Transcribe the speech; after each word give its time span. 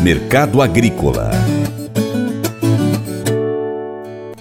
Mercado 0.00 0.62
Agrícola 0.62 1.30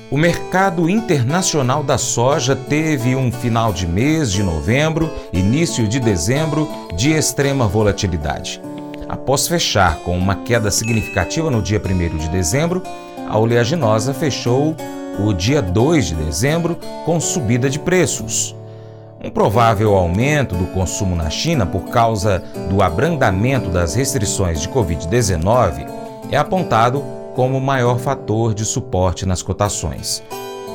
O 0.10 0.18
mercado 0.18 0.90
internacional 0.90 1.84
da 1.84 1.98
soja 1.98 2.56
teve 2.56 3.16
um 3.16 3.32
final 3.32 3.74
de 3.74 3.86
mês 3.86 4.32
de 4.32 4.42
novembro, 4.42 5.12
início 5.34 5.88
de 5.88 6.00
dezembro, 6.00 6.68
de 6.96 7.12
extrema 7.12 7.68
volatilidade. 7.68 8.62
Após 9.08 9.48
fechar 9.48 10.00
com 10.00 10.18
uma 10.18 10.36
queda 10.36 10.72
significativa 10.72 11.52
no 11.52 11.62
dia 11.62 11.82
1 11.84 12.18
de 12.18 12.30
dezembro, 12.30 12.82
a 13.30 13.38
oleaginosa 13.38 14.14
fechou 14.14 14.76
o 15.20 15.34
dia 15.34 15.62
2 15.62 16.08
de 16.08 16.16
dezembro 16.16 16.78
com 17.06 17.20
subida 17.20 17.70
de 17.70 17.78
preços. 17.78 18.56
Um 19.24 19.32
provável 19.32 19.96
aumento 19.96 20.56
do 20.56 20.68
consumo 20.68 21.16
na 21.16 21.30
China 21.30 21.66
por 21.66 21.90
causa 21.90 22.44
do 22.70 22.84
abrandamento 22.84 23.70
das 23.70 23.96
restrições 23.96 24.62
de 24.62 24.70
Covid-19 24.70 25.88
é 26.32 26.38
apontado 26.38 27.04
como 27.36 27.58
o 27.58 27.62
maior 27.62 27.98
fator 27.98 28.54
de 28.54 28.64
suporte 28.64 29.26
nas 29.26 29.42
cotações. 29.42 30.24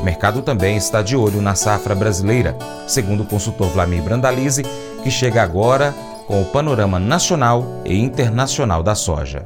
O 0.00 0.04
mercado 0.04 0.42
também 0.42 0.76
está 0.76 1.02
de 1.02 1.16
olho 1.16 1.40
na 1.40 1.54
safra 1.54 1.94
brasileira, 1.94 2.56
segundo 2.88 3.22
o 3.22 3.26
consultor 3.26 3.68
Vlamir 3.68 4.02
Brandalize, 4.02 4.64
que 5.02 5.10
chega 5.10 5.42
agora 5.42 5.94
com 6.26 6.42
o 6.42 6.46
panorama 6.46 6.98
nacional 6.98 7.64
e 7.84 7.96
internacional 7.96 8.82
da 8.82 8.96
soja. 8.96 9.44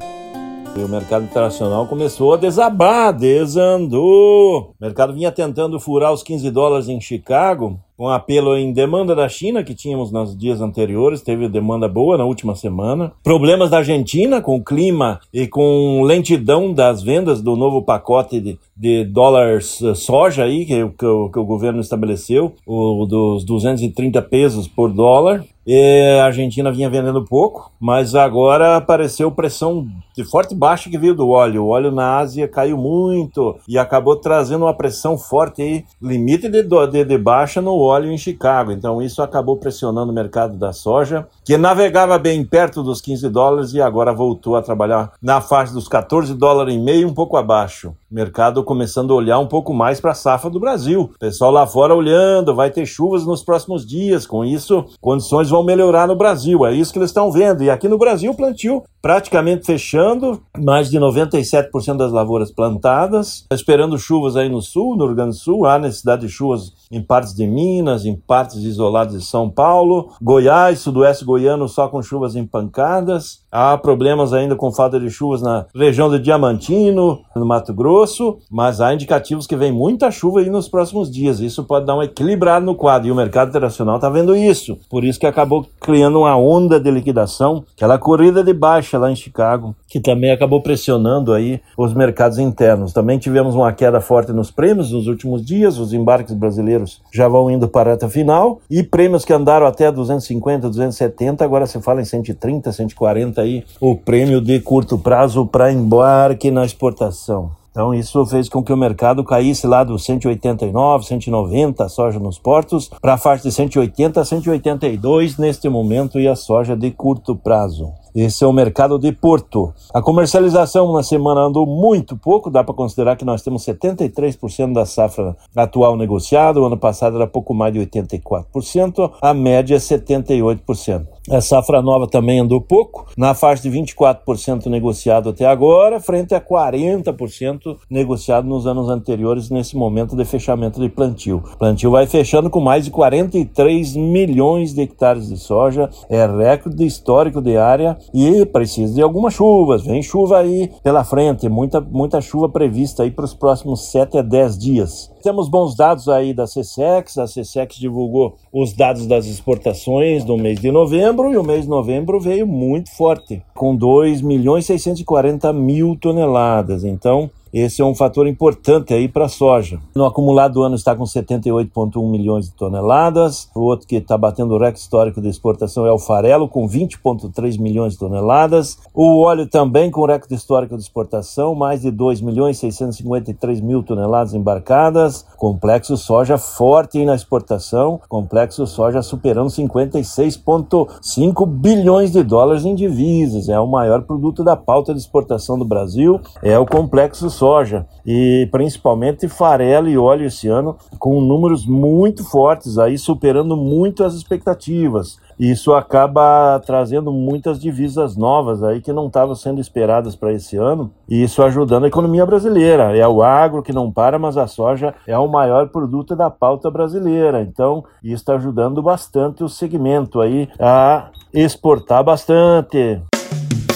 E 0.77 0.83
o 0.83 0.87
mercado 0.87 1.25
internacional 1.25 1.87
começou 1.87 2.35
a 2.35 2.37
desabar, 2.37 3.11
desandou. 3.11 4.59
O 4.59 4.75
mercado 4.79 5.11
vinha 5.11 5.31
tentando 5.31 5.79
furar 5.79 6.13
os 6.13 6.21
15 6.21 6.51
dólares 6.51 6.87
em 6.87 7.01
Chicago, 7.01 7.79
com 7.97 8.07
apelo 8.09 8.55
em 8.55 8.71
demanda 8.71 9.15
da 9.15 9.27
China, 9.27 9.63
que 9.63 9.73
tínhamos 9.73 10.11
nos 10.11 10.37
dias 10.37 10.61
anteriores, 10.61 11.23
teve 11.23 11.49
demanda 11.49 11.87
boa 11.87 12.15
na 12.15 12.25
última 12.25 12.53
semana. 12.53 13.11
Problemas 13.23 13.71
da 13.71 13.77
Argentina, 13.77 14.39
com 14.39 14.63
clima 14.63 15.19
e 15.33 15.47
com 15.47 16.03
lentidão 16.03 16.71
das 16.71 17.01
vendas 17.01 17.41
do 17.41 17.55
novo 17.55 17.81
pacote 17.81 18.39
de, 18.39 18.59
de 18.75 19.03
dólares 19.03 19.81
eh, 19.81 19.95
soja 19.95 20.43
aí, 20.43 20.63
que, 20.63 20.87
que, 20.89 21.29
que 21.33 21.39
o 21.39 21.45
governo 21.45 21.81
estabeleceu, 21.81 22.53
o 22.67 23.03
dos 23.07 23.43
230 23.43 24.21
pesos 24.21 24.67
por 24.67 24.93
dólar. 24.93 25.43
E 25.69 26.17
a 26.21 26.27
Argentina 26.27 26.71
vinha 26.71 26.89
vendendo 26.89 27.25
pouco, 27.25 27.73
mas 27.77 28.15
agora 28.15 28.77
apareceu 28.77 29.29
pressão 29.29 29.85
de 30.15 30.23
forte 30.23 30.55
baixa 30.55 30.89
que 30.89 30.97
veio 30.97 31.13
do 31.13 31.27
óleo. 31.27 31.65
O 31.65 31.67
óleo 31.67 31.91
na 31.91 32.19
Ásia 32.19 32.47
caiu 32.47 32.77
muito 32.77 33.57
e 33.67 33.77
acabou 33.77 34.15
trazendo 34.15 34.63
uma 34.63 34.73
pressão 34.73 35.17
forte 35.17 35.61
aí, 35.61 35.83
limite 36.01 36.47
de, 36.47 36.63
de, 36.63 37.03
de 37.03 37.17
baixa 37.17 37.61
no 37.61 37.77
óleo 37.77 38.09
em 38.09 38.17
Chicago. 38.17 38.71
Então 38.71 39.01
isso 39.01 39.21
acabou 39.21 39.57
pressionando 39.57 40.09
o 40.09 40.15
mercado 40.15 40.57
da 40.57 40.71
soja, 40.71 41.27
que 41.47 41.57
navegava 41.57 42.19
bem 42.19 42.43
perto 42.43 42.83
dos 42.83 42.99
15 42.99 43.29
dólares 43.29 43.73
e 43.73 43.81
agora 43.81 44.13
voltou 44.13 44.57
a 44.57 44.61
trabalhar 44.61 45.13
na 45.21 45.39
faixa 45.39 45.71
dos 45.71 45.87
14 45.87 46.33
dólares 46.33 46.75
e 46.75 46.77
meio, 46.77 47.07
um 47.07 47.13
pouco 47.13 47.37
abaixo. 47.37 47.95
Mercado 48.11 48.61
começando 48.65 49.13
a 49.13 49.15
olhar 49.15 49.39
um 49.39 49.47
pouco 49.47 49.73
mais 49.73 50.01
para 50.01 50.11
a 50.11 50.13
safra 50.13 50.49
do 50.49 50.59
Brasil. 50.59 51.09
Pessoal 51.17 51.49
lá 51.49 51.65
fora 51.65 51.95
olhando, 51.95 52.53
vai 52.53 52.69
ter 52.69 52.85
chuvas 52.85 53.25
nos 53.25 53.43
próximos 53.43 53.87
dias. 53.87 54.27
Com 54.27 54.43
isso, 54.43 54.83
condições 54.99 55.49
vão 55.49 55.63
melhorar 55.63 56.05
no 56.05 56.17
Brasil. 56.17 56.65
É 56.65 56.73
isso 56.73 56.91
que 56.91 56.99
eles 56.99 57.11
estão 57.11 57.31
vendo. 57.31 57.63
E 57.63 57.69
aqui 57.69 57.87
no 57.87 57.97
Brasil, 57.97 58.33
plantio 58.33 58.83
praticamente 59.07 59.65
fechando, 59.65 60.41
mais 60.57 60.89
de 60.89 60.99
97% 60.99 61.95
das 61.95 62.11
lavouras 62.11 62.51
plantadas, 62.51 63.45
esperando 63.49 63.97
chuvas 63.97 64.35
aí 64.35 64.49
no 64.49 64.61
sul, 64.61 64.97
no 64.97 65.05
Rio 65.05 65.15
do 65.15 65.31
Sul, 65.31 65.65
há 65.65 65.79
necessidade 65.79 66.27
de 66.27 66.29
chuvas 66.29 66.73
em 66.91 67.01
partes 67.01 67.33
de 67.33 67.47
Minas, 67.47 68.05
em 68.05 68.17
partes 68.17 68.57
isoladas 68.57 69.13
de 69.13 69.25
São 69.25 69.49
Paulo, 69.49 70.09
Goiás, 70.21 70.79
sudoeste 70.79 71.23
goiano 71.23 71.69
só 71.69 71.87
com 71.87 72.01
chuvas 72.01 72.35
empancadas. 72.35 73.45
Há 73.49 73.77
problemas 73.77 74.33
ainda 74.33 74.55
com 74.55 74.71
falta 74.73 74.99
de 74.99 75.09
chuvas 75.09 75.41
na 75.41 75.65
região 75.73 76.09
de 76.09 76.19
Diamantino, 76.19 77.21
no 77.35 77.45
Mato 77.45 77.73
Grosso, 77.73 78.39
mas 78.51 78.81
há 78.81 78.93
indicativos 78.93 79.47
que 79.47 79.55
vem 79.55 79.71
muita 79.71 80.11
chuva 80.11 80.41
aí 80.41 80.49
nos 80.49 80.67
próximos 80.67 81.09
dias. 81.09 81.39
Isso 81.39 81.63
pode 81.63 81.85
dar 81.85 81.95
um 81.95 82.03
equilibrado 82.03 82.65
no 82.65 82.75
quadro 82.75 83.07
e 83.07 83.11
o 83.11 83.15
mercado 83.15 83.49
internacional 83.49 83.95
está 83.95 84.09
vendo 84.09 84.35
isso. 84.35 84.77
Por 84.89 85.03
isso 85.03 85.19
que 85.19 85.25
acabou 85.25 85.65
criando 85.79 86.19
uma 86.19 86.35
onda 86.35 86.79
de 86.79 86.91
liquidação, 86.91 87.63
aquela 87.75 87.97
corrida 87.97 88.43
de 88.43 88.53
baixa 88.53 88.96
lá 88.97 89.11
em 89.11 89.15
Chicago, 89.15 89.75
que 89.87 89.99
também 89.99 90.31
acabou 90.31 90.61
pressionando 90.61 91.33
aí 91.33 91.61
os 91.77 91.93
mercados 91.93 92.39
internos. 92.39 92.93
Também 92.93 93.17
tivemos 93.17 93.55
uma 93.55 93.71
queda 93.71 94.01
forte 94.01 94.31
nos 94.31 94.51
prêmios 94.51 94.91
nos 94.91 95.07
últimos 95.07 95.45
dias, 95.45 95.77
os 95.77 95.93
embarques 95.93 96.33
brasileiros 96.33 97.01
já 97.13 97.27
vão 97.27 97.49
indo 97.49 97.67
para 97.67 97.91
a 97.91 97.93
reta 97.93 98.09
final 98.09 98.59
e 98.69 98.83
prêmios 98.83 99.25
que 99.25 99.33
andaram 99.33 99.65
até 99.65 99.91
250, 99.91 100.67
270, 100.67 101.43
agora 101.43 101.65
se 101.65 101.81
fala 101.81 102.01
em 102.01 102.05
130, 102.05 102.71
140 102.71 103.41
aí, 103.41 103.63
o 103.79 103.95
prêmio 103.95 104.41
de 104.41 104.59
curto 104.59 104.97
prazo 104.97 105.45
para 105.45 105.71
embarque 105.71 106.51
na 106.51 106.65
exportação. 106.65 107.51
Então 107.77 107.93
isso 107.93 108.25
fez 108.25 108.49
com 108.49 108.63
que 108.63 108.73
o 108.73 108.77
mercado 108.77 109.23
caísse 109.23 109.67
lá 109.67 109.83
dos 109.83 110.03
189, 110.03 111.05
190 111.05 111.83
a 111.83 111.87
soja 111.87 112.17
nos 112.17 112.39
portos 112.39 112.89
para 112.99 113.13
a 113.13 113.17
faixa 113.19 113.43
de 113.43 113.51
180 113.51 114.19
a 114.19 114.25
182 114.25 115.37
neste 115.37 115.69
momento 115.69 116.19
e 116.19 116.27
a 116.27 116.35
soja 116.35 116.75
de 116.75 116.89
curto 116.89 117.35
prazo. 117.35 117.91
Esse 118.19 118.43
é 118.43 118.47
o 118.47 118.51
mercado 118.51 118.97
de 118.97 119.11
Porto. 119.11 119.71
A 119.93 120.01
comercialização 120.01 120.91
na 120.91 121.03
semana 121.03 121.41
andou 121.41 121.67
muito 121.67 122.17
pouco, 122.17 122.49
dá 122.49 122.63
para 122.63 122.73
considerar 122.73 123.15
que 123.15 123.23
nós 123.23 123.43
temos 123.43 123.63
73% 123.63 124.73
da 124.73 124.87
safra 124.87 125.37
atual 125.55 125.95
negociada, 125.95 126.59
o 126.59 126.65
ano 126.65 126.77
passado 126.79 127.17
era 127.17 127.27
pouco 127.27 127.53
mais 127.53 127.71
de 127.71 127.79
84%, 127.79 129.11
a 129.21 129.35
média 129.35 129.75
é 129.75 129.77
78%. 129.77 131.05
A 131.29 131.41
safra 131.41 131.81
nova 131.81 132.07
também 132.07 132.39
andou 132.39 132.61
pouco, 132.61 133.05
na 133.17 133.33
faixa 133.33 133.63
de 133.63 133.69
24% 133.69 134.67
negociado 134.67 135.29
até 135.29 135.45
agora, 135.45 135.99
frente 135.99 136.33
a 136.33 136.39
40% 136.39 137.75
negociado 137.89 138.47
nos 138.47 138.65
anos 138.65 138.87
anteriores, 138.87 139.49
nesse 139.49 139.75
momento 139.75 140.15
de 140.15 140.23
fechamento 140.23 140.79
de 140.79 140.87
plantio. 140.87 141.43
Plantio 141.59 141.91
vai 141.91 142.07
fechando 142.07 142.49
com 142.49 142.61
mais 142.61 142.85
de 142.85 142.91
43 142.91 143.97
milhões 143.97 144.73
de 144.73 144.83
hectares 144.83 145.27
de 145.27 145.37
soja, 145.37 145.89
é 146.09 146.25
recorde 146.25 146.85
histórico 146.85 147.41
de 147.41 147.57
área 147.57 147.97
e 148.13 148.45
precisa 148.45 148.93
de 148.93 149.01
algumas 149.01 149.33
chuvas. 149.33 149.83
Vem 149.83 150.01
chuva 150.01 150.39
aí 150.39 150.71
pela 150.81 151.03
frente, 151.03 151.49
muita, 151.49 151.81
muita 151.81 152.21
chuva 152.21 152.47
prevista 152.47 153.03
aí 153.03 153.11
para 153.11 153.25
os 153.25 153.33
próximos 153.33 153.91
7 153.91 154.19
a 154.19 154.21
10 154.21 154.57
dias. 154.57 155.11
Temos 155.27 155.49
bons 155.49 155.75
dados 155.75 156.07
aí 156.07 156.33
da 156.33 156.45
CSEX, 156.45 157.17
a 157.17 157.25
CSEX 157.25 157.75
divulgou 157.75 158.37
os 158.49 158.71
dados 158.71 159.05
das 159.05 159.25
exportações 159.25 160.23
do 160.23 160.37
mês 160.37 160.57
de 160.57 160.71
novembro 160.71 161.33
e 161.33 161.35
o 161.35 161.43
mês 161.43 161.63
de 161.63 161.69
novembro 161.69 162.17
veio 162.17 162.47
muito 162.47 162.89
forte, 162.95 163.43
com 163.53 163.75
2 163.75 164.21
milhões 164.21 164.65
640 164.65 165.51
mil 165.51 165.97
toneladas. 165.99 166.85
Então, 166.85 167.29
esse 167.53 167.81
é 167.81 167.85
um 167.85 167.95
fator 167.95 168.27
importante 168.27 168.93
aí 168.93 169.07
para 169.07 169.25
a 169.25 169.29
soja. 169.29 169.79
No 169.95 170.05
acumulado 170.05 170.53
do 170.53 170.63
ano 170.63 170.75
está 170.75 170.95
com 170.95 171.03
78,1 171.03 172.09
milhões 172.09 172.45
de 172.45 172.51
toneladas. 172.53 173.49
O 173.55 173.61
outro 173.61 173.87
que 173.87 173.95
está 173.95 174.17
batendo 174.17 174.53
o 174.53 174.57
recorde 174.57 174.79
histórico 174.79 175.21
de 175.21 175.29
exportação 175.29 175.85
é 175.85 175.91
o 175.91 175.99
farelo, 175.99 176.47
com 176.47 176.67
20,3 176.67 177.59
milhões 177.59 177.93
de 177.93 177.99
toneladas. 177.99 178.77
O 178.93 179.21
óleo 179.21 179.47
também 179.47 179.91
com 179.91 180.05
recorde 180.05 180.35
histórico 180.35 180.75
de 180.75 180.81
exportação, 180.81 181.53
mais 181.55 181.81
de 181.81 181.91
2 181.91 182.21
milhões 182.21 182.57
653 182.57 183.61
mil 183.61 183.83
toneladas 183.83 184.33
embarcadas. 184.33 185.25
Complexo 185.37 185.95
soja 185.97 186.37
forte 186.37 187.03
na 187.05 187.15
exportação. 187.15 187.99
Complexo 188.07 188.65
soja 188.65 189.01
superando 189.01 189.49
56,5 189.49 191.45
bilhões 191.45 192.11
de 192.11 192.23
dólares 192.23 192.65
em 192.65 192.75
divisas. 192.75 193.49
É 193.49 193.59
o 193.59 193.67
maior 193.67 194.03
produto 194.03 194.43
da 194.43 194.55
pauta 194.55 194.93
de 194.93 194.99
exportação 194.99 195.57
do 195.57 195.65
Brasil. 195.65 196.19
É 196.41 196.57
o 196.57 196.65
complexo 196.65 197.29
soja 197.37 197.85
e 198.05 198.47
principalmente 198.51 199.27
farelo 199.27 199.87
e 199.87 199.97
óleo 199.97 200.25
esse 200.25 200.47
ano 200.47 200.75
com 200.97 201.21
números 201.21 201.67
muito 201.67 202.23
fortes 202.23 202.79
aí 202.79 202.97
superando 202.97 203.55
muito 203.55 204.03
as 204.03 204.15
expectativas. 204.15 205.19
Isso 205.39 205.73
acaba 205.73 206.59
trazendo 206.65 207.11
muitas 207.11 207.59
divisas 207.59 208.17
novas 208.17 208.63
aí 208.63 208.81
que 208.81 208.91
não 208.91 209.05
estavam 209.05 209.35
sendo 209.35 209.61
esperadas 209.61 210.15
para 210.15 210.33
esse 210.33 210.57
ano 210.57 210.91
e 211.07 211.21
isso 211.21 211.43
ajudando 211.43 211.83
a 211.83 211.87
economia 211.87 212.25
brasileira. 212.25 212.97
É 212.97 213.07
o 213.07 213.21
agro 213.21 213.61
que 213.61 213.71
não 213.71 213.91
para, 213.91 214.17
mas 214.17 214.35
a 214.35 214.47
soja 214.47 214.95
é 215.05 215.15
o 215.15 215.27
maior 215.27 215.69
produto 215.69 216.15
da 216.15 216.31
pauta 216.31 216.71
brasileira. 216.71 217.41
Então, 217.41 217.83
isso 218.03 218.15
está 218.15 218.33
ajudando 218.33 218.81
bastante 218.81 219.43
o 219.43 219.49
segmento 219.49 220.21
aí 220.21 220.49
a 220.59 221.11
exportar 221.31 222.03
bastante. 222.03 222.99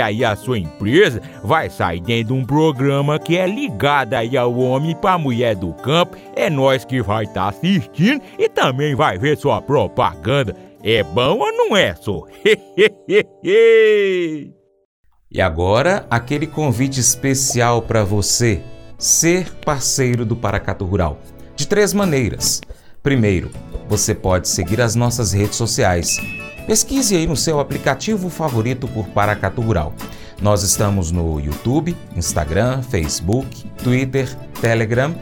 aí 0.00 0.24
a 0.24 0.34
sua 0.36 0.58
empresa 0.58 1.20
vai 1.42 1.70
sair 1.70 2.00
dentro 2.00 2.34
de 2.34 2.40
um 2.40 2.44
programa 2.44 3.18
que 3.18 3.36
é 3.36 3.46
ligado 3.46 4.14
aí 4.14 4.36
ao 4.36 4.56
homem 4.56 4.94
para 4.96 5.18
mulher 5.18 5.54
do 5.54 5.72
campo. 5.74 6.16
É 6.34 6.50
nós 6.50 6.84
que 6.84 7.02
vai 7.02 7.24
estar 7.24 7.42
tá 7.42 7.48
assistindo 7.48 8.22
e 8.38 8.48
também 8.48 8.94
vai 8.94 9.18
ver 9.18 9.36
sua 9.36 9.60
propaganda. 9.60 10.56
É 10.82 11.02
bom 11.02 11.38
ou 11.38 11.52
não 11.52 11.76
é, 11.76 11.94
só? 11.94 12.24
e 15.30 15.40
agora, 15.40 16.06
aquele 16.08 16.46
convite 16.46 17.00
especial 17.00 17.82
para 17.82 18.04
você 18.04 18.62
ser 18.98 19.52
parceiro 19.64 20.24
do 20.24 20.36
Paracato 20.36 20.84
Rural. 20.84 21.18
De 21.54 21.66
três 21.66 21.92
maneiras. 21.92 22.60
Primeiro, 23.02 23.50
você 23.88 24.14
pode 24.14 24.48
seguir 24.48 24.80
as 24.80 24.94
nossas 24.94 25.32
redes 25.32 25.56
sociais. 25.56 26.18
Pesquise 26.66 27.14
aí 27.14 27.28
no 27.28 27.36
seu 27.36 27.60
aplicativo 27.60 28.28
favorito 28.28 28.88
por 28.88 29.06
Paracato 29.06 29.60
Rural. 29.60 29.94
Nós 30.42 30.64
estamos 30.64 31.12
no 31.12 31.40
YouTube, 31.40 31.96
Instagram, 32.16 32.82
Facebook, 32.82 33.64
Twitter, 33.82 34.28
Telegram, 34.60 35.14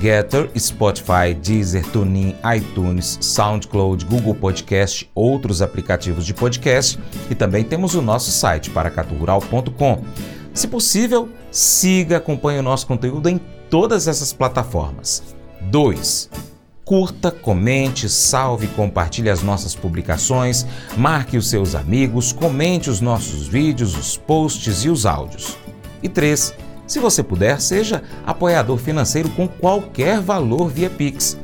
Getter, 0.00 0.50
Spotify, 0.58 1.32
Deezer, 1.40 1.86
TuneIn, 1.90 2.34
iTunes, 2.56 3.18
SoundCloud, 3.20 4.04
Google 4.04 4.34
Podcast, 4.34 5.08
outros 5.14 5.62
aplicativos 5.62 6.26
de 6.26 6.34
podcast 6.34 6.98
e 7.30 7.34
também 7.36 7.62
temos 7.62 7.94
o 7.94 8.02
nosso 8.02 8.32
site 8.32 8.68
paracaturural.com. 8.70 10.04
Se 10.52 10.66
possível, 10.66 11.28
siga, 11.52 12.16
acompanhe 12.16 12.58
o 12.58 12.64
nosso 12.64 12.86
conteúdo 12.86 13.28
em 13.28 13.38
todas 13.70 14.08
essas 14.08 14.32
plataformas. 14.32 15.22
2 15.62 16.39
curta, 16.90 17.30
comente, 17.30 18.08
salve, 18.08 18.66
compartilhe 18.66 19.30
as 19.30 19.44
nossas 19.44 19.76
publicações, 19.76 20.66
marque 20.96 21.36
os 21.36 21.48
seus 21.48 21.76
amigos, 21.76 22.32
comente 22.32 22.90
os 22.90 23.00
nossos 23.00 23.46
vídeos, 23.46 23.96
os 23.96 24.16
posts 24.16 24.84
e 24.84 24.88
os 24.88 25.06
áudios. 25.06 25.56
E 26.02 26.08
3. 26.08 26.52
Se 26.88 26.98
você 26.98 27.22
puder, 27.22 27.60
seja 27.60 28.02
apoiador 28.26 28.76
financeiro 28.76 29.28
com 29.28 29.46
qualquer 29.46 30.20
valor 30.20 30.68
via 30.68 30.90
Pix. 30.90 31.38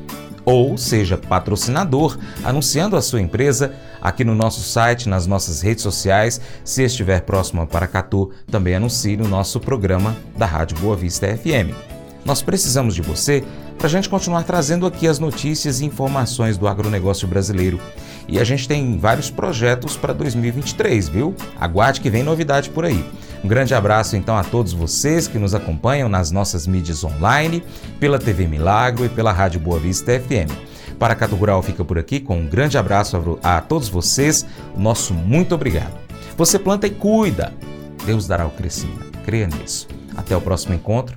Ou 0.44 0.76
seja 0.76 1.16
patrocinador, 1.16 2.18
anunciando 2.42 2.96
a 2.96 3.00
sua 3.00 3.20
empresa 3.20 3.72
aqui 4.02 4.24
no 4.24 4.34
nosso 4.34 4.62
site, 4.62 5.08
nas 5.08 5.28
nossas 5.28 5.60
redes 5.60 5.84
sociais. 5.84 6.40
Se 6.64 6.82
estiver 6.82 7.20
próximo 7.20 7.62
a 7.62 7.66
Paracatu, 7.68 8.32
também 8.50 8.74
anuncie 8.74 9.16
no 9.16 9.28
nosso 9.28 9.60
programa 9.60 10.16
da 10.36 10.44
Rádio 10.44 10.76
Boa 10.78 10.96
Vista 10.96 11.28
FM. 11.28 11.70
Nós 12.24 12.42
precisamos 12.42 12.96
de 12.96 13.02
você 13.02 13.44
para 13.76 13.86
a 13.86 13.90
gente 13.90 14.08
continuar 14.08 14.42
trazendo 14.42 14.86
aqui 14.86 15.06
as 15.06 15.18
notícias 15.18 15.80
e 15.80 15.84
informações 15.84 16.56
do 16.56 16.66
agronegócio 16.66 17.28
brasileiro. 17.28 17.78
E 18.26 18.38
a 18.38 18.44
gente 18.44 18.66
tem 18.66 18.98
vários 18.98 19.30
projetos 19.30 19.96
para 19.96 20.12
2023, 20.12 21.08
viu? 21.08 21.34
Aguarde 21.60 22.00
que 22.00 22.10
vem 22.10 22.22
novidade 22.22 22.70
por 22.70 22.84
aí. 22.84 23.04
Um 23.44 23.48
grande 23.48 23.74
abraço 23.74 24.16
então 24.16 24.36
a 24.36 24.42
todos 24.42 24.72
vocês 24.72 25.28
que 25.28 25.38
nos 25.38 25.54
acompanham 25.54 26.08
nas 26.08 26.30
nossas 26.30 26.66
mídias 26.66 27.04
online, 27.04 27.62
pela 28.00 28.18
TV 28.18 28.46
Milagro 28.46 29.04
e 29.04 29.08
pela 29.08 29.32
Rádio 29.32 29.60
Boa 29.60 29.78
Vista 29.78 30.18
FM. 30.18 30.50
Para 30.98 31.14
Cato 31.14 31.36
Rural 31.36 31.62
fica 31.62 31.84
por 31.84 31.98
aqui 31.98 32.18
com 32.18 32.38
um 32.38 32.46
grande 32.46 32.78
abraço 32.78 33.38
a 33.42 33.60
todos 33.60 33.88
vocês, 33.88 34.46
nosso 34.76 35.12
muito 35.12 35.54
obrigado. 35.54 35.92
Você 36.36 36.58
planta 36.58 36.86
e 36.86 36.90
cuida, 36.90 37.52
Deus 38.04 38.26
dará 38.26 38.46
o 38.46 38.50
crescimento, 38.50 39.18
creia 39.24 39.46
nisso. 39.46 39.86
Até 40.16 40.34
o 40.34 40.40
próximo 40.40 40.74
encontro 40.74 41.16